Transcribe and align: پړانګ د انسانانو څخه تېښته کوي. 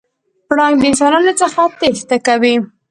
پړانګ 0.47 0.75
د 0.79 0.83
انسانانو 0.89 1.31
څخه 1.41 1.61
تېښته 1.79 2.17
کوي. 2.27 2.55